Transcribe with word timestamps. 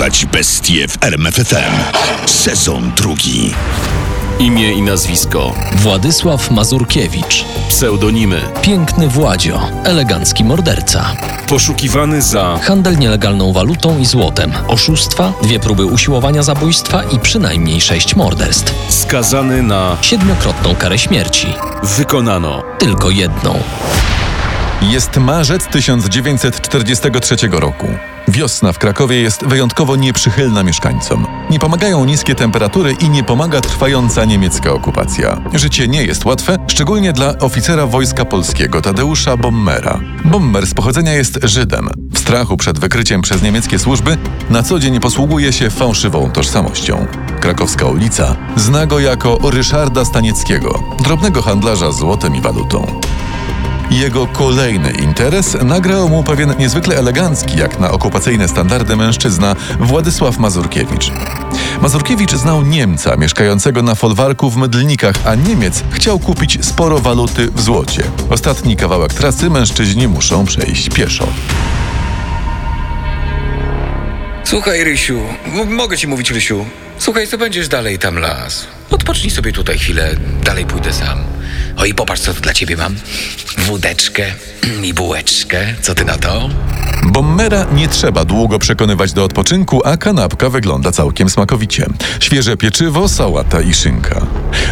Pozywać 0.00 0.26
bestie 0.26 0.88
w 0.88 1.04
RMFFM. 1.04 1.72
Sezon 2.26 2.92
drugi. 2.96 3.54
Imię 4.38 4.72
i 4.72 4.82
nazwisko. 4.82 5.54
Władysław 5.74 6.50
Mazurkiewicz. 6.50 7.44
Pseudonimy. 7.68 8.40
Piękny 8.62 9.08
Władzio. 9.08 9.60
Elegancki 9.84 10.44
morderca. 10.44 11.16
Poszukiwany 11.48 12.22
za. 12.22 12.58
Handel 12.62 12.98
nielegalną 12.98 13.52
walutą 13.52 13.98
i 13.98 14.06
złotem. 14.06 14.52
Oszustwa, 14.68 15.32
dwie 15.42 15.60
próby 15.60 15.86
usiłowania 15.86 16.42
zabójstwa 16.42 17.02
i 17.02 17.18
przynajmniej 17.18 17.80
sześć 17.80 18.16
morderstw. 18.16 18.74
Skazany 18.88 19.62
na. 19.62 19.96
Siedmiokrotną 20.02 20.74
karę 20.74 20.98
śmierci. 20.98 21.46
Wykonano. 21.82 22.62
Tylko 22.78 23.10
jedną. 23.10 23.58
Jest 24.82 25.16
marzec 25.16 25.66
1943 25.66 27.36
roku. 27.52 27.88
Wiosna 28.30 28.72
w 28.72 28.78
Krakowie 28.78 29.20
jest 29.20 29.44
wyjątkowo 29.44 29.96
nieprzychylna 29.96 30.62
mieszkańcom. 30.62 31.26
Nie 31.50 31.58
pomagają 31.58 32.04
niskie 32.04 32.34
temperatury 32.34 32.92
i 32.92 33.08
nie 33.10 33.24
pomaga 33.24 33.60
trwająca 33.60 34.24
niemiecka 34.24 34.72
okupacja. 34.72 35.40
Życie 35.54 35.88
nie 35.88 36.04
jest 36.04 36.24
łatwe, 36.24 36.58
szczególnie 36.66 37.12
dla 37.12 37.38
oficera 37.38 37.86
Wojska 37.86 38.24
Polskiego 38.24 38.82
Tadeusza 38.82 39.36
Bommera. 39.36 40.00
Bommer 40.24 40.66
z 40.66 40.74
pochodzenia 40.74 41.12
jest 41.12 41.38
Żydem. 41.42 41.88
W 42.14 42.18
strachu 42.18 42.56
przed 42.56 42.78
wykryciem 42.78 43.22
przez 43.22 43.42
niemieckie 43.42 43.78
służby 43.78 44.16
na 44.50 44.62
co 44.62 44.78
dzień 44.78 45.00
posługuje 45.00 45.52
się 45.52 45.70
fałszywą 45.70 46.30
tożsamością. 46.30 47.06
Krakowska 47.40 47.86
ulica 47.86 48.36
zna 48.56 48.86
go 48.86 49.00
jako 49.00 49.38
Ryszarda 49.50 50.04
Stanieckiego, 50.04 50.82
drobnego 51.04 51.42
handlarza 51.42 51.92
złotem 51.92 52.36
i 52.36 52.40
walutą. 52.40 53.00
Jego 53.90 54.26
kolejny 54.26 54.90
interes 54.90 55.56
nagrał 55.64 56.08
mu 56.08 56.22
pewien 56.22 56.54
niezwykle 56.58 56.96
elegancki, 56.96 57.58
jak 57.58 57.78
na 57.78 57.90
okupacyjne 57.90 58.48
standardy 58.48 58.96
mężczyzna, 58.96 59.56
Władysław 59.80 60.38
Mazurkiewicz. 60.38 61.12
Mazurkiewicz 61.82 62.32
znał 62.32 62.62
Niemca 62.62 63.16
mieszkającego 63.16 63.82
na 63.82 63.94
folwarku 63.94 64.50
w 64.50 64.56
Mydlnikach, 64.56 65.14
a 65.24 65.34
Niemiec 65.34 65.84
chciał 65.90 66.18
kupić 66.18 66.64
sporo 66.64 66.98
waluty 66.98 67.50
w 67.54 67.60
złocie. 67.60 68.02
Ostatni 68.30 68.76
kawałek 68.76 69.14
trasy 69.14 69.50
mężczyźni 69.50 70.08
muszą 70.08 70.44
przejść 70.44 70.88
pieszo. 70.88 71.26
Słuchaj, 74.44 74.84
Rysiu, 74.84 75.18
mogę 75.68 75.98
ci 75.98 76.08
mówić, 76.08 76.30
Rysiu. 76.30 76.64
Słuchaj, 77.00 77.28
co 77.28 77.38
będziesz 77.38 77.68
dalej 77.68 77.98
tam 77.98 78.18
las? 78.18 78.66
Odpocznij 78.90 79.30
sobie 79.30 79.52
tutaj 79.52 79.78
chwilę, 79.78 80.10
dalej 80.44 80.66
pójdę 80.66 80.92
sam. 80.92 81.18
O 81.76 81.84
i 81.84 81.94
popatrz, 81.94 82.22
co 82.22 82.34
tu 82.34 82.40
dla 82.40 82.52
ciebie 82.54 82.76
mam. 82.76 82.96
Wódeczkę 83.58 84.24
i 84.88 84.94
bułeczkę. 84.94 85.74
Co 85.80 85.94
ty 85.94 86.04
na 86.04 86.18
to? 86.18 86.48
Bommera 87.02 87.66
nie 87.72 87.88
trzeba 87.88 88.24
długo 88.24 88.58
przekonywać 88.58 89.12
do 89.12 89.24
odpoczynku, 89.24 89.82
a 89.84 89.96
kanapka 89.96 90.50
wygląda 90.50 90.92
całkiem 90.92 91.30
smakowicie. 91.30 91.86
Świeże 92.20 92.56
pieczywo, 92.56 93.08
sałata 93.08 93.60
i 93.60 93.74
szynka. 93.74 94.26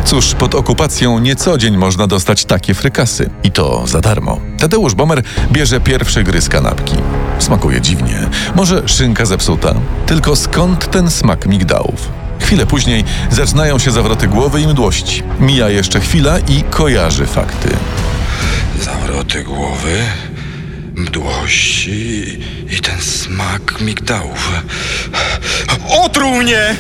Cóż, 0.04 0.34
pod 0.34 0.54
okupacją 0.54 1.18
nie 1.18 1.36
co 1.36 1.58
dzień 1.58 1.76
można 1.76 2.06
dostać 2.06 2.44
takie 2.44 2.74
frykasy. 2.74 3.30
I 3.42 3.50
to 3.52 3.86
za 3.86 4.00
darmo. 4.00 4.40
Tadeusz 4.58 4.94
Bommer 4.94 5.22
bierze 5.52 5.80
pierwszy 5.80 6.22
gryz 6.22 6.48
kanapki. 6.48 6.94
Smakuje 7.38 7.80
dziwnie. 7.80 8.30
Może 8.54 8.88
szynka 8.88 9.24
zepsuta? 9.24 9.74
Tylko 10.06 10.36
skąd 10.36 10.90
ten 10.90 11.10
smak 11.10 11.46
migdałów? 11.46 12.17
Chwilę 12.40 12.66
później 12.66 13.04
zaczynają 13.30 13.78
się 13.78 13.90
zawroty 13.90 14.28
głowy 14.28 14.60
i 14.60 14.66
mdłości. 14.66 15.22
Mija 15.40 15.68
jeszcze 15.68 16.00
chwila 16.00 16.38
i 16.38 16.62
kojarzy 16.70 17.26
fakty. 17.26 17.68
Zawroty 18.82 19.44
głowy, 19.44 19.98
mdłości 20.94 22.38
i 22.70 22.80
ten 22.80 23.00
smak 23.00 23.80
migdałów. 23.80 24.52
Otruł 26.04 26.34
mnie! 26.34 26.76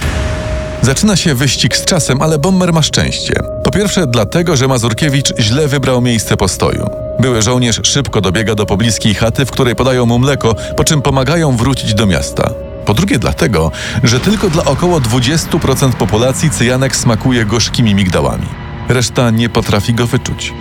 Zaczyna 0.82 1.16
się 1.16 1.34
wyścig 1.34 1.76
z 1.76 1.84
czasem, 1.84 2.22
ale 2.22 2.38
Bomber 2.38 2.72
ma 2.72 2.82
szczęście. 2.82 3.34
Po 3.64 3.70
pierwsze 3.70 4.06
dlatego, 4.06 4.56
że 4.56 4.68
Mazurkiewicz 4.68 5.32
źle 5.38 5.68
wybrał 5.68 6.00
miejsce 6.00 6.36
postoju. 6.36 6.90
Były 7.20 7.42
żołnierz 7.42 7.80
szybko 7.82 8.20
dobiega 8.20 8.54
do 8.54 8.66
pobliskiej 8.66 9.14
chaty, 9.14 9.46
w 9.46 9.50
której 9.50 9.76
podają 9.76 10.06
mu 10.06 10.18
mleko, 10.18 10.54
po 10.76 10.84
czym 10.84 11.02
pomagają 11.02 11.56
wrócić 11.56 11.94
do 11.94 12.06
miasta. 12.06 12.50
Po 12.88 12.94
drugie 12.94 13.18
dlatego, 13.18 13.70
że 14.04 14.20
tylko 14.20 14.50
dla 14.50 14.64
około 14.64 15.00
20% 15.00 15.92
populacji 15.92 16.50
cyjanek 16.50 16.96
smakuje 16.96 17.44
gorzkimi 17.44 17.94
migdałami. 17.94 18.46
Reszta 18.88 19.30
nie 19.30 19.48
potrafi 19.48 19.94
go 19.94 20.06
wyczuć. 20.06 20.52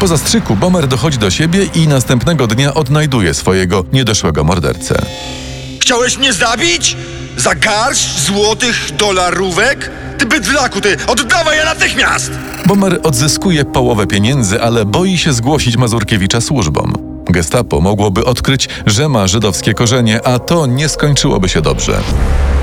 Po 0.00 0.06
zastrzyku 0.06 0.56
Bomber 0.56 0.88
dochodzi 0.88 1.18
do 1.18 1.30
siebie 1.30 1.64
i 1.74 1.88
następnego 1.88 2.46
dnia 2.46 2.74
odnajduje 2.74 3.34
swojego 3.34 3.84
niedoszłego 3.92 4.44
mordercę. 4.44 5.02
Chciałeś 5.80 6.18
mnie 6.18 6.32
zabić? 6.32 6.96
Za 7.36 7.54
garść 7.54 8.20
złotych 8.20 8.90
dolarówek? 8.96 9.90
Ty 10.18 10.26
bydlaku, 10.26 10.80
ty! 10.80 10.96
Oddawaj 11.06 11.58
je 11.58 11.64
natychmiast! 11.64 12.30
Bomber 12.66 13.00
odzyskuje 13.02 13.64
połowę 13.64 14.06
pieniędzy, 14.06 14.62
ale 14.62 14.84
boi 14.84 15.18
się 15.18 15.32
zgłosić 15.32 15.76
Mazurkiewicza 15.76 16.40
służbom. 16.40 17.07
Gestapo 17.28 17.80
mogłoby 17.80 18.24
odkryć, 18.24 18.68
że 18.86 19.08
ma 19.08 19.26
żydowskie 19.26 19.74
korzenie, 19.74 20.26
a 20.26 20.38
to 20.38 20.66
nie 20.66 20.88
skończyłoby 20.88 21.48
się 21.48 21.60
dobrze. 21.60 22.00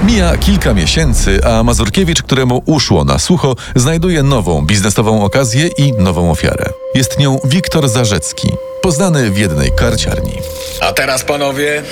Mija 0.03 0.38
kilka 0.38 0.74
miesięcy, 0.74 1.40
a 1.46 1.64
Mazurkiewicz, 1.64 2.22
któremu 2.22 2.64
uszło 2.66 3.04
na 3.04 3.20
sucho, 3.20 3.56
znajduje 3.75 4.24
nową 4.24 4.66
biznesową 4.66 5.24
okazję 5.24 5.68
i 5.68 5.94
nową 5.94 6.31
ofiarę. 6.31 6.70
Jest 6.96 7.20
nią 7.20 7.40
Wiktor 7.44 7.90
Zarzecki, 7.90 8.48
poznany 8.81 9.31
w 9.31 9.38
jednej 9.38 9.72
karciarni. 9.72 10.34
A 10.81 10.94
teraz, 10.94 11.24
panowie, 11.24 11.84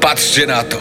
patrzcie 0.00 0.46
na 0.46 0.64
to. 0.64 0.76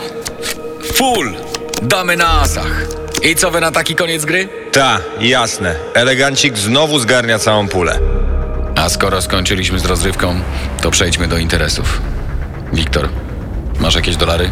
Full! 0.93 1.33
Damy 1.81 2.17
na 2.17 2.41
asach. 2.41 2.85
I 3.23 3.35
co 3.35 3.51
wy 3.51 3.61
na 3.61 3.71
taki 3.71 3.95
koniec 3.95 4.25
gry? 4.25 4.49
Ta, 4.71 4.99
jasne. 5.19 5.75
Elegancik 5.93 6.57
znowu 6.57 6.99
zgarnia 6.99 7.39
całą 7.39 7.67
pulę. 7.67 7.99
A 8.81 8.89
skoro 8.89 9.21
skończyliśmy 9.21 9.79
z 9.79 9.85
rozrywką, 9.85 10.39
to 10.81 10.91
przejdźmy 10.91 11.27
do 11.27 11.37
interesów. 11.37 12.01
Wiktor, 12.73 13.09
masz 13.79 13.95
jakieś 13.95 14.15
dolary? 14.15 14.51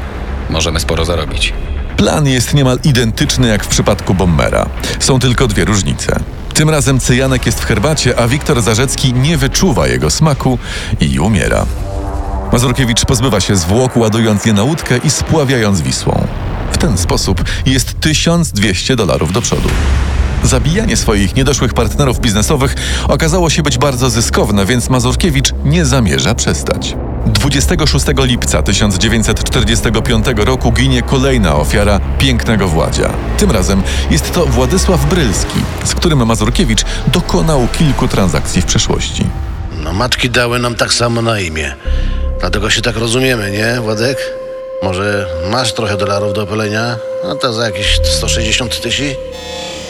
Możemy 0.49 0.79
sporo 0.79 1.05
zarobić. 1.05 1.53
Plan 1.97 2.27
jest 2.27 2.53
niemal 2.53 2.79
identyczny 2.83 3.47
jak 3.47 3.63
w 3.63 3.67
przypadku 3.67 4.13
Bommera. 4.13 4.65
Są 4.99 5.19
tylko 5.19 5.47
dwie 5.47 5.65
różnice. 5.65 6.19
Tym 6.53 6.69
razem 6.69 6.99
cyjanek 6.99 7.45
jest 7.45 7.59
w 7.59 7.65
herbacie, 7.65 8.19
a 8.19 8.27
Wiktor 8.27 8.61
Zarzecki 8.61 9.13
nie 9.13 9.37
wyczuwa 9.37 9.87
jego 9.87 10.09
smaku 10.09 10.57
i 10.99 11.19
umiera. 11.19 11.65
Mazurkiewicz 12.51 13.05
pozbywa 13.05 13.39
się 13.39 13.55
zwłok, 13.55 13.97
ładując 13.97 14.45
je 14.45 14.53
na 14.53 14.63
łódkę 14.63 14.97
i 14.97 15.09
spławiając 15.09 15.81
Wisłą. 15.81 16.27
W 16.71 16.77
ten 16.77 16.97
sposób 16.97 17.43
jest 17.65 17.99
1200 17.99 18.95
dolarów 18.95 19.33
do 19.33 19.41
przodu. 19.41 19.69
Zabijanie 20.43 20.97
swoich 20.97 21.35
niedoszłych 21.35 21.73
partnerów 21.73 22.19
biznesowych 22.19 22.75
okazało 23.07 23.49
się 23.49 23.63
być 23.63 23.77
bardzo 23.77 24.09
zyskowne, 24.09 24.65
więc 24.65 24.89
Mazurkiewicz 24.89 25.53
nie 25.65 25.85
zamierza 25.85 26.35
przestać. 26.35 26.95
26 27.25 28.05
lipca 28.17 28.61
1945 28.61 30.25
roku 30.37 30.71
ginie 30.71 31.01
kolejna 31.01 31.55
ofiara 31.55 31.99
pięknego 32.17 32.67
Władzia. 32.67 33.13
Tym 33.37 33.51
razem 33.51 33.83
jest 34.11 34.33
to 34.33 34.45
Władysław 34.45 35.05
Brylski, 35.05 35.59
z 35.83 35.95
którym 35.95 36.25
Mazurkiewicz 36.25 36.83
dokonał 37.07 37.67
kilku 37.67 38.07
transakcji 38.07 38.61
w 38.61 38.65
przeszłości. 38.65 39.25
No 39.83 39.93
matki 39.93 40.29
dały 40.29 40.59
nam 40.59 40.75
tak 40.75 40.93
samo 40.93 41.21
na 41.21 41.39
imię. 41.39 41.75
Dlatego 42.39 42.69
się 42.69 42.81
tak 42.81 42.97
rozumiemy, 42.97 43.51
nie, 43.51 43.81
Władek? 43.81 44.17
Może 44.83 45.27
masz 45.51 45.73
trochę 45.73 45.97
dolarów 45.97 46.33
do 46.33 46.43
opalenia? 46.43 46.95
No 47.23 47.35
to 47.35 47.53
za 47.53 47.65
jakieś 47.65 47.99
160 48.03 48.81
tysięcy? 48.81 49.15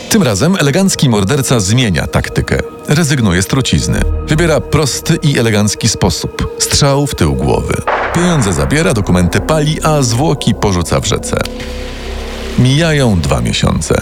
Tym 0.10 0.24
razem 0.24 0.56
elegancki 0.56 1.10
morderca 1.10 1.60
zmienia 1.60 2.08
taktykę. 2.08 2.58
Rezygnuje 2.88 3.42
z 3.42 3.48
trucizny. 3.48 4.02
Wybiera 4.28 4.62
prosty 4.62 5.18
i 5.24 5.40
elegancki 5.40 5.90
sposób. 5.90 6.56
Strzał 6.60 7.08
w 7.08 7.16
tył 7.16 7.36
głowy. 7.36 7.74
Pieniądze 8.16 8.54
zabiera, 8.54 8.94
dokumenty 8.94 9.40
pali, 9.40 9.84
a 9.84 10.02
zwłoki 10.02 10.56
porzuca 10.56 11.00
w 11.00 11.06
rzece. 11.06 11.42
Mijają 12.60 13.20
dwa 13.20 13.42
miesiące. 13.42 14.02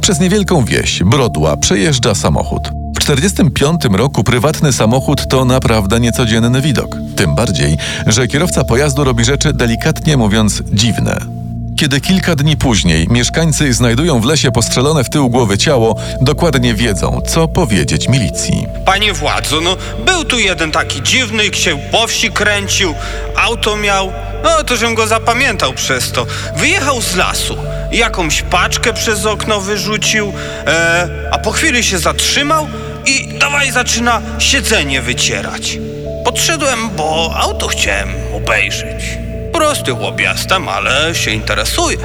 Przez 0.00 0.20
niewielką 0.20 0.64
wieś, 0.64 1.02
Brodła, 1.02 1.56
przejeżdża 1.56 2.14
samochód. 2.14 2.62
W 2.96 2.98
1945 2.98 3.98
roku 3.98 4.24
prywatny 4.24 4.72
samochód 4.72 5.28
to 5.28 5.44
naprawdę 5.44 6.00
niecodzienny 6.00 6.60
widok. 6.60 6.96
Tym 7.16 7.34
bardziej, 7.34 7.76
że 8.06 8.28
kierowca 8.28 8.64
pojazdu 8.64 9.04
robi 9.04 9.24
rzeczy 9.24 9.52
delikatnie 9.52 10.16
mówiąc 10.16 10.62
dziwne. 10.72 11.47
Kiedy 11.78 12.00
kilka 12.00 12.36
dni 12.36 12.56
później 12.56 13.06
mieszkańcy 13.10 13.72
znajdują 13.72 14.20
w 14.20 14.24
lesie 14.24 14.50
postrzelone 14.50 15.04
w 15.04 15.10
tył 15.10 15.30
głowy 15.30 15.58
ciało, 15.58 15.96
dokładnie 16.20 16.74
wiedzą, 16.74 17.20
co 17.26 17.48
powiedzieć 17.48 18.08
milicji. 18.08 18.66
Panie 18.84 19.12
władzu, 19.12 19.60
no 19.60 19.76
był 20.04 20.24
tu 20.24 20.38
jeden 20.38 20.72
taki 20.72 21.02
dziwny, 21.02 21.44
się 21.54 21.78
po 21.90 22.06
wsi 22.06 22.30
kręcił, 22.30 22.94
auto 23.36 23.76
miał, 23.76 24.12
no 24.44 24.64
to 24.64 24.76
żem 24.76 24.94
go 24.94 25.06
zapamiętał 25.06 25.72
przez 25.72 26.12
to. 26.12 26.26
Wyjechał 26.56 27.02
z 27.02 27.16
lasu, 27.16 27.56
jakąś 27.92 28.42
paczkę 28.42 28.92
przez 28.92 29.26
okno 29.26 29.60
wyrzucił, 29.60 30.32
e, 30.66 31.08
a 31.32 31.38
po 31.38 31.52
chwili 31.52 31.84
się 31.84 31.98
zatrzymał 31.98 32.68
i 33.06 33.38
dawaj 33.38 33.72
zaczyna 33.72 34.20
siedzenie 34.38 35.02
wycierać. 35.02 35.78
Podszedłem, 36.24 36.90
bo 36.96 37.34
auto 37.36 37.68
chciałem 37.68 38.08
obejrzeć. 38.34 39.27
Prosty 39.58 39.92
jestem, 40.18 40.68
ale 40.68 41.14
się 41.14 41.30
interesuje. 41.30 41.96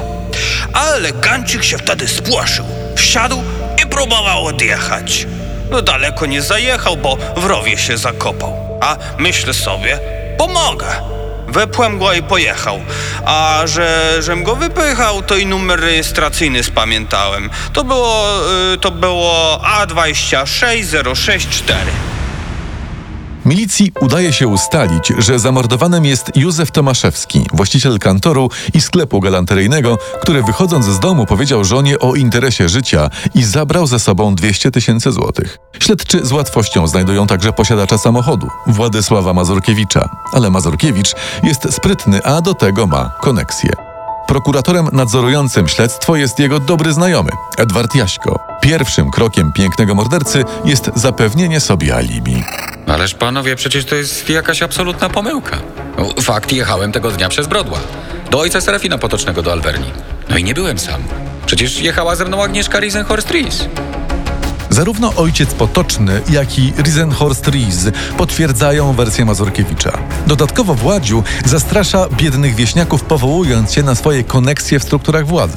a 0.72 0.86
elegancik 0.86 1.64
się 1.64 1.78
wtedy 1.78 2.08
spłoszył. 2.08 2.64
Wsiadł 2.96 3.42
i 3.84 3.86
próbował 3.86 4.46
odjechać. 4.46 5.26
No 5.70 5.82
daleko 5.82 6.26
nie 6.26 6.42
zajechał, 6.42 6.96
bo 6.96 7.16
w 7.36 7.44
rowie 7.44 7.78
się 7.78 7.98
zakopał. 7.98 8.78
A 8.80 8.96
myślę 9.18 9.54
sobie, 9.54 9.98
pomogę. 10.38 10.86
Wepłem 11.48 11.98
go 11.98 12.12
i 12.12 12.22
pojechał. 12.22 12.80
A 13.26 13.62
że, 13.64 14.16
żem 14.22 14.44
go 14.44 14.56
wypychał, 14.56 15.22
to 15.22 15.36
i 15.36 15.46
numer 15.46 15.80
rejestracyjny 15.80 16.64
spamiętałem. 16.64 17.50
To 17.72 17.84
było, 17.84 18.40
y, 18.74 18.78
to 18.78 18.90
było 18.90 19.60
A26064. 19.80 22.13
Milicji 23.44 23.92
udaje 24.00 24.32
się 24.32 24.48
ustalić, 24.48 25.12
że 25.18 25.38
zamordowanym 25.38 26.04
jest 26.04 26.36
Józef 26.36 26.70
Tomaszewski, 26.70 27.46
właściciel 27.52 27.98
kantoru 27.98 28.50
i 28.74 28.80
sklepu 28.80 29.20
galanteryjnego, 29.20 29.98
który 30.22 30.42
wychodząc 30.42 30.86
z 30.86 31.00
domu 31.00 31.26
powiedział 31.26 31.64
żonie 31.64 31.98
o 31.98 32.14
interesie 32.14 32.68
życia 32.68 33.10
i 33.34 33.44
zabrał 33.44 33.86
ze 33.86 33.98
sobą 33.98 34.34
200 34.34 34.70
tysięcy 34.70 35.12
złotych. 35.12 35.58
Śledczy 35.78 36.26
z 36.26 36.32
łatwością 36.32 36.86
znajdują 36.86 37.26
także 37.26 37.52
posiadacza 37.52 37.98
samochodu, 37.98 38.48
Władysława 38.66 39.32
Mazurkiewicza. 39.34 40.08
Ale 40.32 40.50
Mazurkiewicz 40.50 41.14
jest 41.42 41.74
sprytny, 41.74 42.24
a 42.24 42.40
do 42.40 42.54
tego 42.54 42.86
ma 42.86 43.10
koneksję. 43.20 43.70
Prokuratorem 44.26 44.88
nadzorującym 44.92 45.68
śledztwo 45.68 46.16
jest 46.16 46.38
jego 46.38 46.60
dobry 46.60 46.92
znajomy, 46.92 47.30
Edward 47.58 47.94
Jaśko. 47.94 48.38
Pierwszym 48.64 49.10
krokiem 49.10 49.52
pięknego 49.52 49.94
mordercy 49.94 50.44
jest 50.64 50.90
zapewnienie 50.94 51.60
sobie 51.60 51.96
alibi. 51.96 52.44
Ależ 52.86 53.14
panowie, 53.14 53.56
przecież 53.56 53.84
to 53.84 53.94
jest 53.94 54.30
jakaś 54.30 54.62
absolutna 54.62 55.08
pomyłka. 55.08 55.56
No, 55.98 56.22
fakt, 56.22 56.52
jechałem 56.52 56.92
tego 56.92 57.10
dnia 57.10 57.28
przez 57.28 57.46
Brodła. 57.46 57.78
Do 58.30 58.38
ojca 58.38 58.60
Serafina 58.60 58.98
Potocznego 58.98 59.42
do 59.42 59.52
Alverni. 59.52 59.90
No 60.30 60.36
i 60.36 60.44
nie 60.44 60.54
byłem 60.54 60.78
sam. 60.78 61.02
Przecież 61.46 61.80
jechała 61.80 62.16
ze 62.16 62.24
mną 62.24 62.42
Agnieszka 62.42 62.80
Riesenhorst-Ries. 62.80 63.68
Zarówno 64.70 65.12
ojciec 65.16 65.54
Potoczny, 65.54 66.20
jak 66.30 66.58
i 66.58 66.72
Riesenhorst 66.78 67.48
Ries 67.48 67.90
potwierdzają 68.16 68.92
wersję 68.92 69.24
Mazurkiewicza. 69.24 69.98
Dodatkowo 70.26 70.74
Władziu 70.74 71.22
zastrasza 71.44 72.06
biednych 72.08 72.54
wieśniaków, 72.54 73.02
powołując 73.02 73.72
się 73.72 73.82
na 73.82 73.94
swoje 73.94 74.24
koneksje 74.24 74.78
w 74.78 74.82
strukturach 74.82 75.26
władzy. 75.26 75.56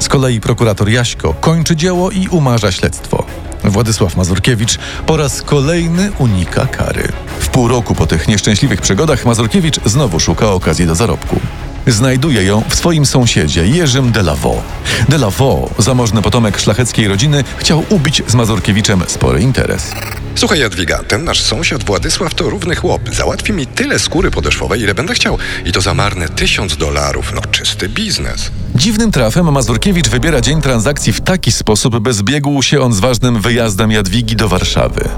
Z 0.00 0.08
kolei 0.08 0.40
prokurator 0.40 0.88
Jaśko 0.88 1.34
kończy 1.34 1.76
dzieło 1.76 2.10
i 2.10 2.28
umarza 2.28 2.72
śledztwo. 2.72 3.24
Władysław 3.64 4.16
Mazurkiewicz 4.16 4.78
po 5.06 5.16
raz 5.16 5.42
kolejny 5.42 6.12
unika 6.18 6.66
kary. 6.66 7.08
W 7.40 7.48
pół 7.48 7.68
roku 7.68 7.94
po 7.94 8.06
tych 8.06 8.28
nieszczęśliwych 8.28 8.80
przygodach 8.80 9.24
Mazurkiewicz 9.24 9.80
znowu 9.84 10.20
szuka 10.20 10.52
okazji 10.52 10.86
do 10.86 10.94
zarobku. 10.94 11.40
Znajduje 11.86 12.44
ją 12.44 12.62
w 12.68 12.74
swoim 12.74 13.06
sąsiedzie, 13.06 13.66
Jerzym 13.66 14.12
Delavaux. 14.12 14.62
Delavaux, 15.08 15.72
zamożny 15.78 16.22
potomek 16.22 16.58
szlacheckiej 16.58 17.08
rodziny, 17.08 17.44
chciał 17.56 17.84
ubić 17.88 18.22
z 18.26 18.34
Mazurkiewiczem 18.34 19.02
spory 19.06 19.40
interes. 19.40 19.92
Słuchaj 20.38 20.60
Jadwiga, 20.60 20.98
ten 21.08 21.24
nasz 21.24 21.40
sąsiad 21.40 21.84
Władysław 21.84 22.34
to 22.34 22.50
równy 22.50 22.76
chłop. 22.76 23.00
Załatwi 23.12 23.52
mi 23.52 23.66
tyle 23.66 23.98
skóry 23.98 24.30
podeszwowej, 24.30 24.80
ile 24.80 24.94
będę 24.94 25.14
chciał. 25.14 25.38
I 25.64 25.72
to 25.72 25.80
za 25.80 25.94
marne 25.94 26.28
tysiąc 26.28 26.76
dolarów. 26.76 27.32
No 27.34 27.40
czysty 27.50 27.88
biznes. 27.88 28.50
Dziwnym 28.74 29.12
trafem 29.12 29.52
Mazurkiewicz 29.52 30.08
wybiera 30.08 30.40
dzień 30.40 30.60
transakcji 30.60 31.12
w 31.12 31.20
taki 31.20 31.52
sposób, 31.52 31.98
by 31.98 32.12
zbiegł 32.12 32.62
się 32.62 32.80
on 32.80 32.92
z 32.92 33.00
ważnym 33.00 33.40
wyjazdem 33.40 33.90
Jadwigi 33.90 34.36
do 34.36 34.48
Warszawy. 34.48 35.08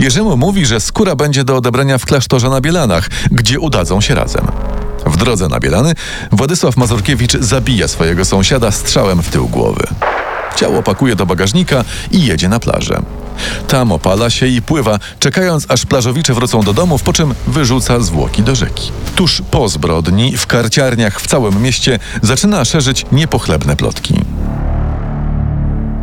Jerzemu 0.00 0.36
mówi, 0.36 0.66
że 0.66 0.80
skóra 0.80 1.14
będzie 1.14 1.44
do 1.44 1.56
odebrania 1.56 1.98
w 1.98 2.06
klasztorze 2.06 2.48
na 2.48 2.60
Bielanach, 2.60 3.08
gdzie 3.30 3.60
udadzą 3.60 4.00
się 4.00 4.14
razem. 4.14 4.46
W 5.06 5.16
drodze 5.16 5.48
na 5.48 5.60
Bielany 5.60 5.92
Władysław 6.32 6.76
Mazurkiewicz 6.76 7.32
zabija 7.32 7.88
swojego 7.88 8.24
sąsiada 8.24 8.70
strzałem 8.70 9.22
w 9.22 9.30
tył 9.30 9.48
głowy. 9.48 9.86
Ciało 10.56 10.82
pakuje 10.82 11.16
do 11.16 11.26
bagażnika 11.26 11.84
i 12.10 12.26
jedzie 12.26 12.48
na 12.48 12.60
plażę. 12.60 13.02
Tam 13.68 13.92
opala 13.92 14.30
się 14.30 14.46
i 14.46 14.62
pływa, 14.62 14.98
czekając 15.18 15.70
aż 15.70 15.86
plażowicze 15.86 16.34
wrócą 16.34 16.62
do 16.62 16.72
domów, 16.72 17.02
po 17.02 17.12
czym 17.12 17.34
wyrzuca 17.46 18.00
zwłoki 18.00 18.42
do 18.42 18.54
rzeki. 18.54 18.92
Tuż 19.16 19.42
po 19.50 19.68
zbrodni 19.68 20.36
w 20.36 20.46
karciarniach 20.46 21.20
w 21.20 21.26
całym 21.26 21.62
mieście 21.62 21.98
zaczyna 22.22 22.64
szerzyć 22.64 23.06
niepochlebne 23.12 23.76
plotki. 23.76 24.14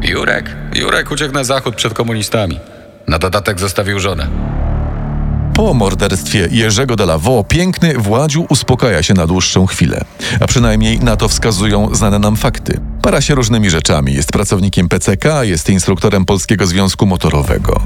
Jurek, 0.01 0.55
Jurek 0.75 1.11
uciekł 1.11 1.33
na 1.33 1.43
zachód 1.43 1.75
przed 1.75 1.93
komunistami. 1.93 2.59
Na 3.07 3.19
dodatek 3.19 3.59
zostawił 3.59 3.99
żonę. 3.99 4.27
Po 5.53 5.73
morderstwie 5.73 6.47
Jerzego 6.51 6.95
Delavaux 6.95 7.47
piękny 7.47 7.93
Władziu 7.97 8.45
uspokaja 8.49 9.03
się 9.03 9.13
na 9.13 9.27
dłuższą 9.27 9.65
chwilę. 9.65 10.05
A 10.39 10.47
przynajmniej 10.47 10.99
na 10.99 11.15
to 11.15 11.27
wskazują 11.27 11.95
znane 11.95 12.19
nam 12.19 12.35
fakty. 12.35 12.79
Para 13.03 13.21
się 13.21 13.35
różnymi 13.35 13.69
rzeczami. 13.69 14.13
Jest 14.13 14.31
pracownikiem 14.31 14.89
PCK, 14.89 15.25
jest 15.41 15.69
instruktorem 15.69 16.25
Polskiego 16.25 16.65
Związku 16.65 17.05
Motorowego. 17.05 17.81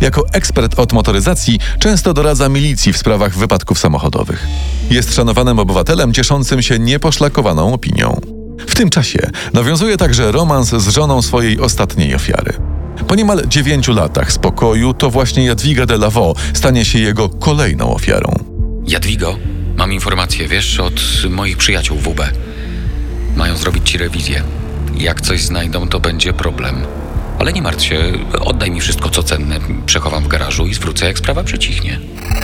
Jako 0.00 0.24
ekspert 0.32 0.78
od 0.78 0.92
motoryzacji 0.92 1.58
często 1.78 2.14
doradza 2.14 2.48
milicji 2.48 2.92
w 2.92 2.98
sprawach 2.98 3.38
wypadków 3.38 3.78
samochodowych. 3.78 4.46
Jest 4.90 5.14
szanowanym 5.14 5.58
obywatelem 5.58 6.12
cieszącym 6.12 6.62
się 6.62 6.78
nieposzlakowaną 6.78 7.74
opinią. 7.74 8.20
W 8.66 8.74
tym 8.74 8.90
czasie 8.90 9.30
nawiązuje 9.52 9.96
także 9.96 10.32
romans 10.32 10.68
z 10.68 10.88
żoną 10.88 11.22
swojej 11.22 11.60
ostatniej 11.60 12.14
ofiary. 12.14 12.52
Po 13.08 13.14
niemal 13.14 13.42
dziewięciu 13.46 13.92
latach 13.92 14.32
spokoju 14.32 14.94
to 14.94 15.10
właśnie 15.10 15.44
Jadwiga 15.44 15.86
de 15.86 15.98
Lavaux 15.98 16.40
stanie 16.54 16.84
się 16.84 16.98
jego 16.98 17.28
kolejną 17.28 17.94
ofiarą. 17.94 18.34
Jadwigo, 18.86 19.36
mam 19.76 19.92
informację, 19.92 20.48
wiesz, 20.48 20.80
od 20.80 21.00
moich 21.30 21.56
przyjaciół 21.56 21.98
WB. 21.98 22.20
Mają 23.36 23.56
zrobić 23.56 23.90
ci 23.90 23.98
rewizję. 23.98 24.57
Jak 24.98 25.20
coś 25.20 25.42
znajdą, 25.42 25.88
to 25.88 26.00
będzie 26.00 26.32
problem. 26.32 26.74
Ale 27.38 27.52
nie 27.52 27.62
martw 27.62 27.84
się, 27.84 27.98
oddaj 28.40 28.70
mi 28.70 28.80
wszystko 28.80 29.10
co 29.10 29.22
cenne, 29.22 29.58
przechowam 29.86 30.24
w 30.24 30.28
garażu 30.28 30.66
i 30.66 30.74
zwrócę, 30.74 31.06
jak 31.06 31.18
sprawa 31.18 31.44
przycichnie. 31.44 32.00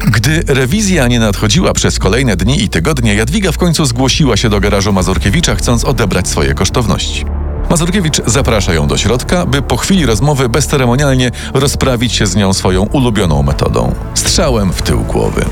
Gdy 0.07 0.43
rewizja 0.47 1.09
nie 1.09 1.21
nadchodziła 1.21 1.73
przez 1.73 1.99
kolejne 1.99 2.37
dni 2.37 2.65
i 2.65 2.69
tygodnie, 2.69 3.15
Jadwiga 3.15 3.53
w 3.53 3.59
końcu 3.59 3.85
zgłosiła 3.85 4.37
się 4.37 4.49
do 4.49 4.61
garażu 4.61 4.93
Mazurkiewicza, 4.93 5.55
chcąc 5.55 5.85
odebrać 5.85 6.29
swoje 6.29 6.55
kosztowności. 6.55 7.25
Mazurkiewicz 7.71 8.21
zaprasza 8.27 8.75
ją 8.75 8.87
do 8.87 8.97
środka, 8.97 9.47
by 9.47 9.63
po 9.63 9.77
chwili 9.77 10.07
rozmowy 10.07 10.49
bezceremonialnie 10.49 11.31
rozprawić 11.55 12.13
się 12.13 12.27
z 12.27 12.37
nią 12.37 12.53
swoją 12.53 12.83
ulubioną 12.83 13.43
metodą 13.43 13.95
strzałem 14.15 14.73
w 14.73 14.83
tył 14.83 15.01
głowy. 15.01 15.45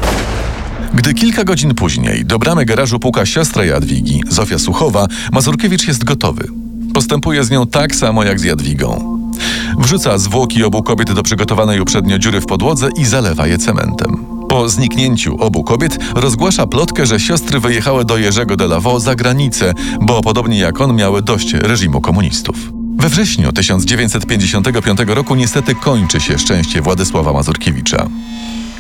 Gdy 0.95 1.15
kilka 1.15 1.45
godzin 1.45 1.75
później 1.75 2.25
do 2.25 2.39
bramy 2.39 2.65
garażu 2.65 2.99
puka 2.99 3.27
siostra 3.27 3.65
Jadwigi, 3.65 4.21
Zofia 4.29 4.59
Suchowa, 4.59 5.07
Mazurkiewicz 5.33 5.89
jest 5.89 6.05
gotowy. 6.05 6.49
Postępuje 6.95 7.45
z 7.45 7.51
nią 7.51 7.67
tak 7.67 7.95
samo 7.95 8.25
jak 8.25 8.41
z 8.41 8.45
Jadwigą. 8.45 9.19
Wrzuca 9.79 10.19
zwłoki 10.19 10.65
obu 10.65 10.83
kobiet 10.83 11.13
do 11.13 11.23
przygotowanej 11.23 11.81
uprzednio 11.81 12.19
dziury 12.19 12.41
w 12.41 12.47
podłodze 12.47 12.89
i 12.97 13.05
zalewa 13.05 13.47
je 13.47 13.59
cementem. 13.59 14.25
Po 14.49 14.69
zniknięciu 14.69 15.37
obu 15.37 15.65
kobiet 15.65 15.99
rozgłasza 16.15 16.67
plotkę, 16.67 17.07
że 17.07 17.21
siostry 17.21 17.61
wyjechały 17.61 18.05
do 18.05 18.19
Jerzego 18.19 18.57
de 18.57 18.67
Lavaux 18.67 19.05
za 19.05 19.15
granicę, 19.15 19.75
bo 20.01 20.23
podobnie 20.23 20.59
jak 20.59 20.81
on 20.81 20.97
miały 20.97 21.23
dość 21.23 21.53
reżimu 21.53 22.01
komunistów. 22.01 22.57
We 22.99 23.09
wrześniu 23.09 23.53
1955 23.53 25.01
roku 25.07 25.35
niestety 25.35 25.75
kończy 25.75 26.21
się 26.21 26.39
szczęście 26.39 26.83
Władysława 26.83 27.33
Mazurkiewicza. 27.33 28.07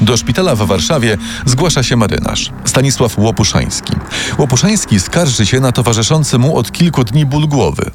Do 0.00 0.16
szpitala 0.16 0.54
w 0.54 0.66
Warszawie 0.66 1.18
zgłasza 1.46 1.82
się 1.82 1.96
marynarz 1.96 2.50
Stanisław 2.64 3.18
Łopuszański. 3.18 3.92
Łopuszański 4.38 5.00
skarży 5.00 5.46
się 5.46 5.60
na 5.60 5.72
towarzyszący 5.72 6.38
mu 6.38 6.56
od 6.56 6.72
kilku 6.72 7.04
dni 7.04 7.26
ból 7.26 7.48
głowy. 7.48 7.90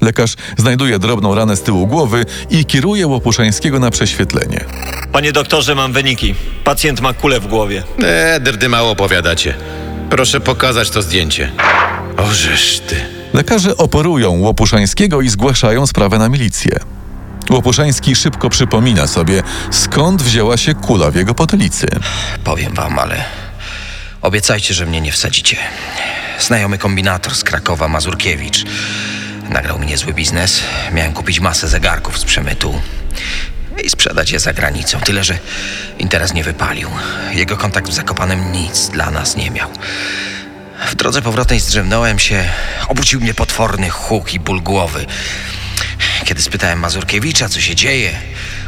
Lekarz 0.00 0.34
znajduje 0.56 0.98
drobną 0.98 1.34
ranę 1.34 1.56
z 1.56 1.62
tyłu 1.62 1.86
głowy 1.86 2.24
i 2.50 2.64
kieruje 2.64 3.06
Łopuszańskiego 3.06 3.78
na 3.80 3.90
prześwietlenie. 3.90 4.64
Panie 5.12 5.32
doktorze, 5.32 5.74
mam 5.74 5.92
wyniki. 5.92 6.34
Pacjent 6.64 7.00
ma 7.00 7.12
kulę 7.12 7.40
w 7.40 7.46
głowie. 7.46 7.82
E, 8.02 8.40
drdy 8.40 8.68
mało 8.68 8.90
opowiadacie. 8.90 9.54
Proszę 10.10 10.40
pokazać 10.40 10.90
to 10.90 11.02
zdjęcie. 11.02 11.52
Ożeż 12.16 12.80
ty. 12.80 12.96
Lekarze 13.32 13.76
oporują 13.76 14.38
Łopuszańskiego 14.40 15.20
i 15.20 15.28
zgłaszają 15.28 15.86
sprawę 15.86 16.18
na 16.18 16.28
milicję. 16.28 16.78
Łopuszański 17.52 18.16
szybko 18.16 18.50
przypomina 18.50 19.06
sobie, 19.06 19.42
skąd 19.70 20.22
wzięła 20.22 20.56
się 20.56 20.74
kula 20.74 21.10
w 21.10 21.14
jego 21.14 21.34
potylicy. 21.34 21.86
Powiem 22.44 22.74
wam, 22.74 22.98
ale 22.98 23.24
obiecajcie, 24.22 24.74
że 24.74 24.86
mnie 24.86 25.00
nie 25.00 25.12
wsadzicie. 25.12 25.56
Znajomy 26.40 26.78
kombinator 26.78 27.34
z 27.34 27.44
Krakowa, 27.44 27.88
Mazurkiewicz, 27.88 28.64
nagrał 29.48 29.78
mi 29.78 29.86
niezły 29.86 30.14
biznes. 30.14 30.62
Miałem 30.92 31.12
kupić 31.12 31.40
masę 31.40 31.68
zegarków 31.68 32.18
z 32.18 32.24
przemytu 32.24 32.80
i 33.84 33.90
sprzedać 33.90 34.30
je 34.30 34.38
za 34.40 34.52
granicą. 34.52 35.00
Tyle, 35.00 35.24
że 35.24 35.38
interes 35.98 36.34
nie 36.34 36.44
wypalił. 36.44 36.88
Jego 37.32 37.56
kontakt 37.56 37.88
w 37.88 37.92
Zakopanem 37.92 38.52
nic 38.52 38.88
dla 38.88 39.10
nas 39.10 39.36
nie 39.36 39.50
miał. 39.50 39.70
W 40.90 40.94
drodze 40.94 41.22
powrotnej 41.22 41.60
zdrzemnąłem 41.60 42.18
się, 42.18 42.48
obudził 42.88 43.20
mnie 43.20 43.34
potworny 43.34 43.90
huk 43.90 44.34
i 44.34 44.40
ból 44.40 44.62
głowy. 44.62 45.06
Kiedy 46.24 46.42
spytałem 46.42 46.78
Mazurkiewicza, 46.78 47.48
co 47.48 47.60
się 47.60 47.74
dzieje, 47.74 48.10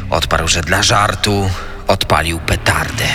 odparł, 0.09 0.47
że 0.47 0.61
dla 0.61 0.83
żartu 0.83 1.49
odpalił 1.87 2.39
petardę. 2.39 3.05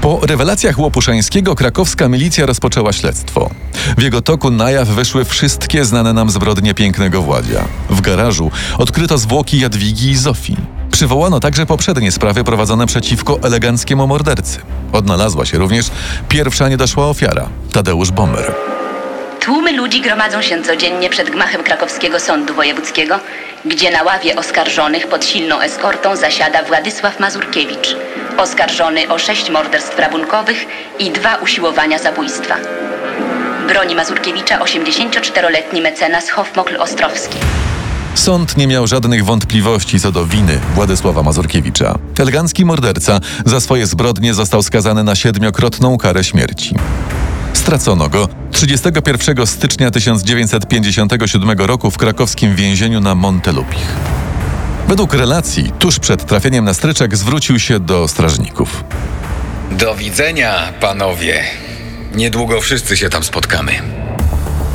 Po 0.00 0.20
rewelacjach 0.26 0.78
Łopuszańskiego 0.78 1.54
krakowska 1.54 2.08
milicja 2.08 2.46
rozpoczęła 2.46 2.92
śledztwo. 2.92 3.50
W 3.98 4.02
jego 4.02 4.22
toku 4.22 4.50
na 4.50 4.70
jaw 4.70 4.88
wyszły 4.88 5.24
wszystkie 5.24 5.84
znane 5.84 6.12
nam 6.12 6.30
zbrodnie 6.30 6.74
pięknego 6.74 7.22
Władzia. 7.22 7.64
W 7.90 8.00
garażu 8.00 8.50
odkryto 8.78 9.18
zwłoki 9.18 9.60
Jadwigi 9.60 10.10
i 10.10 10.16
Zofii. 10.16 10.56
Przywołano 10.90 11.40
także 11.40 11.66
poprzednie 11.66 12.12
sprawy 12.12 12.44
prowadzone 12.44 12.86
przeciwko 12.86 13.38
eleganckiemu 13.42 14.06
mordercy. 14.06 14.58
Odnalazła 14.92 15.46
się 15.46 15.58
również 15.58 15.90
pierwsza 16.28 16.68
niedoszła 16.68 17.06
ofiara, 17.06 17.48
Tadeusz 17.72 18.10
Bomer. 18.10 18.75
Tłumy 19.46 19.72
ludzi 19.72 20.00
gromadzą 20.00 20.42
się 20.42 20.62
codziennie 20.62 21.10
przed 21.10 21.30
gmachem 21.30 21.62
krakowskiego 21.62 22.20
sądu 22.20 22.54
wojewódzkiego, 22.54 23.20
gdzie 23.64 23.90
na 23.90 24.02
ławie 24.02 24.36
oskarżonych 24.36 25.06
pod 25.06 25.24
silną 25.24 25.60
eskortą 25.60 26.16
zasiada 26.16 26.62
Władysław 26.62 27.20
Mazurkiewicz, 27.20 27.96
oskarżony 28.36 29.08
o 29.08 29.18
sześć 29.18 29.50
morderstw 29.50 29.98
rabunkowych 29.98 30.66
i 30.98 31.10
dwa 31.10 31.36
usiłowania 31.36 31.98
zabójstwa. 31.98 32.56
Broni 33.68 33.94
Mazurkiewicza 33.94 34.58
84-letni 34.58 35.82
mecenas 35.82 36.30
Hofmokl 36.30 36.76
Ostrowski. 36.76 37.38
Sąd 38.14 38.56
nie 38.56 38.66
miał 38.66 38.86
żadnych 38.86 39.24
wątpliwości 39.24 40.00
co 40.00 40.12
do 40.12 40.26
winy 40.26 40.60
Władysława 40.74 41.22
Mazurkiewicza. 41.22 41.98
Elegancki 42.18 42.64
morderca 42.64 43.20
za 43.44 43.60
swoje 43.60 43.86
zbrodnie 43.86 44.34
został 44.34 44.62
skazany 44.62 45.04
na 45.04 45.14
siedmiokrotną 45.14 45.98
karę 45.98 46.24
śmierci. 46.24 46.74
Stracono 47.56 48.08
go 48.08 48.28
31 48.52 49.46
stycznia 49.46 49.90
1957 49.90 51.58
roku 51.58 51.90
w 51.90 51.98
krakowskim 51.98 52.56
więzieniu 52.56 53.00
na 53.00 53.14
Montelupich. 53.14 53.86
Według 54.88 55.14
relacji, 55.14 55.72
tuż 55.78 55.98
przed 55.98 56.26
trafieniem 56.26 56.64
na 56.64 56.74
stryczek 56.74 57.16
zwrócił 57.16 57.58
się 57.58 57.80
do 57.80 58.08
strażników. 58.08 58.84
Do 59.70 59.94
widzenia, 59.94 60.72
panowie. 60.80 61.44
Niedługo 62.14 62.60
wszyscy 62.60 62.96
się 62.96 63.08
tam 63.08 63.24
spotkamy. 63.24 63.72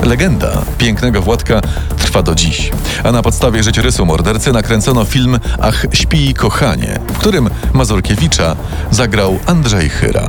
Legenda 0.02 0.62
pięknego 0.78 1.22
Władka 1.22 1.60
trwa 1.98 2.22
do 2.22 2.34
dziś, 2.34 2.70
a 3.04 3.12
na 3.12 3.22
podstawie 3.22 3.62
życiorysu 3.62 4.06
mordercy 4.06 4.52
nakręcono 4.52 5.04
film 5.04 5.38
Ach, 5.60 5.86
śpi 5.92 6.34
kochanie, 6.34 6.98
w 7.08 7.18
którym 7.18 7.50
Mazurkiewicza 7.72 8.56
zagrał 8.90 9.38
Andrzej 9.46 9.88
Chyra. 9.88 10.28